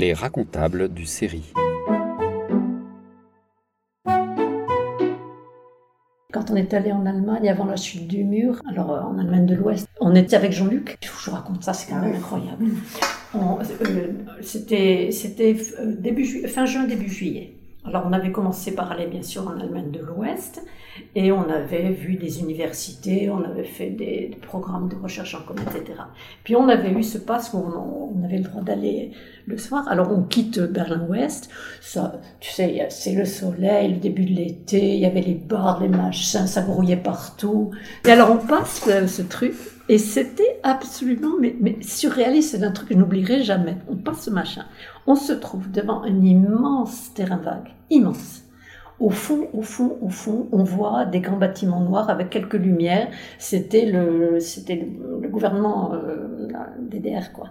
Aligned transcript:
les 0.00 0.14
racontables 0.14 0.88
du 0.88 1.04
série. 1.04 1.52
Quand 6.32 6.50
on 6.50 6.56
est 6.56 6.72
allé 6.72 6.90
en 6.90 7.04
Allemagne 7.04 7.50
avant 7.50 7.66
la 7.66 7.76
chute 7.76 8.08
du 8.08 8.24
mur, 8.24 8.62
alors 8.70 8.92
euh, 8.92 9.00
en 9.02 9.18
Allemagne 9.18 9.44
de 9.44 9.54
l'Ouest, 9.54 9.86
on 10.00 10.14
était 10.14 10.36
avec 10.36 10.52
Jean-Luc. 10.52 10.96
Je 11.04 11.10
vous 11.10 11.32
raconte 11.32 11.62
ça, 11.62 11.74
c'est 11.74 11.90
quand 11.92 12.00
même 12.00 12.14
incroyable. 12.14 12.64
On- 13.34 13.58
euh, 13.60 14.12
C'était 14.40 15.10
c'était, 15.12 15.54
euh, 15.80 15.94
début 15.98 16.24
fin 16.48 16.64
juin, 16.64 16.84
début 16.84 17.08
juillet. 17.10 17.59
Alors 17.90 18.04
on 18.06 18.12
avait 18.12 18.30
commencé 18.30 18.72
par 18.76 18.92
aller 18.92 19.08
bien 19.08 19.22
sûr 19.22 19.48
en 19.48 19.58
Allemagne 19.58 19.90
de 19.90 19.98
l'Ouest 19.98 20.64
et 21.16 21.32
on 21.32 21.48
avait 21.50 21.90
vu 21.90 22.14
des 22.14 22.38
universités, 22.38 23.28
on 23.28 23.42
avait 23.42 23.64
fait 23.64 23.90
des, 23.90 24.30
programmes 24.42 24.88
de 24.88 24.94
recherche 24.94 25.34
en 25.34 25.42
commun, 25.42 25.62
etc. 25.62 25.98
Puis 26.44 26.54
on 26.54 26.68
avait 26.68 26.92
eu 26.92 27.02
ce 27.02 27.18
passe 27.18 27.52
où 27.52 27.58
on, 27.58 28.16
on 28.16 28.24
avait 28.24 28.36
le 28.36 28.44
droit 28.44 28.62
d'aller 28.62 29.10
le 29.44 29.58
soir. 29.58 29.88
Alors 29.88 30.12
on 30.12 30.22
quitte 30.22 30.60
Berlin-Ouest, 30.60 31.50
ça, 31.80 32.20
tu 32.38 32.52
sais, 32.52 32.86
c'est 32.90 33.14
le 33.14 33.24
soleil, 33.24 33.94
le 33.94 33.98
début 33.98 34.24
de 34.24 34.34
l'été, 34.34 34.94
il 34.94 35.00
y 35.00 35.06
avait 35.06 35.22
les 35.22 35.34
bars, 35.34 35.80
les 35.82 35.88
machins, 35.88 36.46
ça 36.46 36.62
grouillait 36.62 36.96
partout. 36.96 37.72
Et 38.06 38.12
alors 38.12 38.30
on 38.30 38.46
passe 38.46 38.86
euh, 38.88 39.08
ce 39.08 39.22
truc 39.22 39.54
et 39.90 39.98
c'était 39.98 40.60
absolument 40.62 41.34
surréaliste, 41.80 42.52
c'est 42.52 42.62
un 42.62 42.70
truc 42.70 42.90
que 42.90 42.94
je 42.94 43.00
n'oublierai 43.00 43.42
jamais. 43.42 43.74
On 43.88 43.96
passe 43.96 44.22
ce 44.22 44.30
machin, 44.30 44.64
on 45.08 45.16
se 45.16 45.32
trouve 45.32 45.68
devant 45.68 46.04
un 46.04 46.22
immense 46.22 47.12
terrain 47.12 47.38
vague, 47.38 47.70
immense. 47.90 48.42
Au 49.00 49.10
fond, 49.10 49.48
au 49.52 49.62
fond, 49.62 49.98
au 50.00 50.08
fond, 50.08 50.46
on 50.52 50.62
voit 50.62 51.06
des 51.06 51.18
grands 51.18 51.38
bâtiments 51.38 51.80
noirs 51.80 52.08
avec 52.08 52.30
quelques 52.30 52.54
lumières. 52.54 53.08
C'était 53.40 53.86
le, 53.86 54.38
c'était 54.38 54.76
le, 54.76 55.28
gouvernement 55.28 55.92
euh, 55.94 56.46
DDR, 56.78 57.32
quoi. 57.32 57.48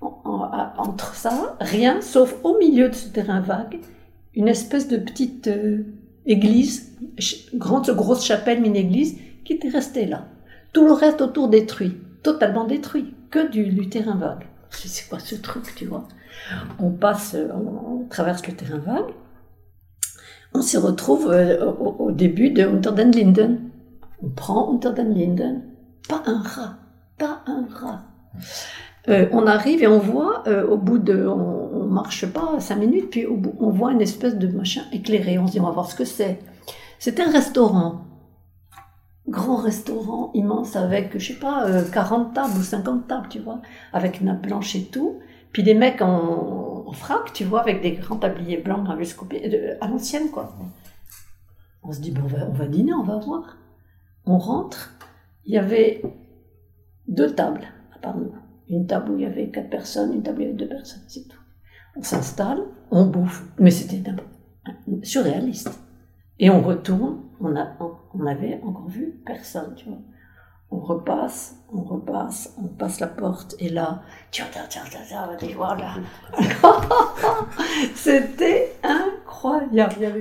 Entre 0.00 1.14
ça, 1.14 1.56
rien, 1.60 2.00
sauf 2.00 2.34
au 2.42 2.58
milieu 2.58 2.88
de 2.88 2.94
ce 2.94 3.10
terrain 3.10 3.42
vague, 3.42 3.78
une 4.34 4.48
espèce 4.48 4.88
de 4.88 4.96
petite 4.96 5.46
euh, 5.46 5.84
église, 6.26 6.98
grande, 7.54 7.88
grosse 7.90 8.24
chapelle, 8.24 8.60
mini-église, 8.60 9.20
qui 9.44 9.52
était 9.52 9.68
restée 9.68 10.06
là. 10.06 10.26
Tout 10.72 10.86
le 10.86 10.92
reste 10.92 11.20
autour 11.20 11.48
détruit, 11.48 11.96
totalement 12.22 12.64
détruit, 12.64 13.14
que 13.30 13.48
du, 13.48 13.88
terrain 13.88 14.16
vague. 14.16 14.46
C'est 14.70 14.88
c'est 14.88 15.08
quoi 15.08 15.18
ce 15.18 15.34
truc, 15.34 15.74
tu 15.74 15.86
vois 15.86 16.04
On 16.78 16.90
passe, 16.90 17.34
euh, 17.34 17.48
on, 17.52 18.06
traverse 18.08 18.46
le 18.46 18.54
terrain 18.54 18.78
vague, 18.78 19.14
on 20.54 20.62
s'y 20.62 20.76
retrouve 20.76 21.30
euh, 21.30 21.72
au, 21.72 22.10
début 22.10 22.50
de 22.50 22.62
Unter 22.62 22.92
den 22.92 23.12
Linden. 23.12 23.58
On 24.22 24.28
prend 24.28 24.74
Unter 24.74 24.92
den 24.92 25.14
Linden, 25.14 25.62
pas 26.08 26.22
un 26.26 26.42
rat, 26.42 26.78
pas 27.18 27.42
un 27.46 27.66
rat. 27.70 28.02
Euh, 29.08 29.26
on 29.32 29.46
arrive 29.46 29.82
et 29.82 29.86
on 29.86 29.98
voit, 29.98 30.44
au 30.48 30.76
bout 30.76 30.98
de, 30.98 31.26
on, 31.26 31.58
on 31.74 31.86
marche 31.86 32.26
pas 32.26 32.60
cinq 32.60 32.76
minutes, 32.76 33.10
puis 33.10 33.26
au 33.26 33.36
bout, 33.36 33.54
on 33.60 33.70
voit 33.70 33.92
une 33.92 34.02
espèce 34.02 34.36
de 34.36 34.48
machin 34.48 34.82
éclairé. 34.92 35.38
On 35.38 35.46
se 35.46 35.52
dit, 35.52 35.60
on 35.60 35.64
va 35.64 35.70
voir 35.70 35.90
ce 35.90 35.94
que 35.94 36.04
c'est. 36.04 36.38
C'était 36.98 37.22
un 37.22 37.30
restaurant, 37.30 38.07
grand 39.28 39.56
restaurant 39.56 40.30
immense 40.34 40.76
avec, 40.76 41.16
je 41.18 41.32
sais 41.32 41.38
pas, 41.38 41.66
euh, 41.66 41.84
40 41.90 42.34
tables 42.34 42.56
ou 42.58 42.62
50 42.62 43.06
tables, 43.06 43.28
tu 43.28 43.38
vois, 43.40 43.60
avec 43.92 44.20
nappe 44.20 44.42
blanche 44.42 44.74
et 44.76 44.84
tout. 44.84 45.18
Puis 45.52 45.62
des 45.62 45.74
mecs 45.74 46.02
en, 46.02 46.90
frac, 46.92 47.32
tu 47.32 47.44
vois, 47.44 47.60
avec 47.60 47.82
des 47.82 47.92
grands 47.92 48.16
tabliers 48.16 48.58
blancs 48.58 48.86
de- 48.86 49.76
à 49.80 49.88
l'ancienne, 49.88 50.30
quoi. 50.30 50.56
On 51.82 51.92
se 51.92 52.00
dit, 52.00 52.10
bon, 52.10 52.22
on 52.24 52.26
va, 52.26 52.46
on 52.48 52.52
va 52.52 52.66
dîner, 52.66 52.92
on 52.94 53.02
va 53.04 53.18
voir. 53.18 53.56
On 54.24 54.38
rentre, 54.38 54.94
il 55.44 55.54
y 55.54 55.58
avait 55.58 56.02
deux 57.06 57.34
tables, 57.34 57.62
à 57.94 57.98
part. 57.98 58.16
Une 58.68 58.86
table 58.86 59.12
où 59.12 59.16
il 59.16 59.22
y 59.22 59.26
avait 59.26 59.48
quatre 59.48 59.70
personnes, 59.70 60.12
une 60.12 60.22
table 60.22 60.38
où 60.38 60.40
il 60.42 60.44
y 60.44 60.48
avait 60.48 60.58
deux 60.58 60.68
personnes, 60.68 61.02
c'est 61.08 61.26
tout. 61.26 61.38
On 61.96 62.02
s'installe, 62.02 62.62
on 62.90 63.06
bouffe, 63.06 63.44
mais 63.58 63.70
c'était 63.70 64.02
surréaliste. 65.02 65.78
Et 66.38 66.50
on 66.50 66.60
retourne, 66.60 67.22
on, 67.40 67.56
a, 67.56 67.76
on 68.14 68.26
avait 68.26 68.60
encore 68.64 68.88
vu 68.88 69.20
personne, 69.24 69.74
tu 69.76 69.86
vois. 69.88 69.98
On 70.70 70.80
repasse, 70.80 71.56
on 71.72 71.82
repasse, 71.82 72.54
on 72.62 72.68
passe 72.68 73.00
la 73.00 73.06
porte, 73.06 73.54
et 73.58 73.70
là, 73.70 74.02
tiens, 74.30 74.44
tiens, 74.52 74.66
tiens, 74.68 74.82
tiens, 74.90 75.00
tiens, 75.06 75.24
on 75.24 75.26
va 75.28 75.38
aller 75.38 75.54
voir 75.54 75.76
là. 75.76 75.94
C'était 77.94 78.76
incroyable. 78.82 80.20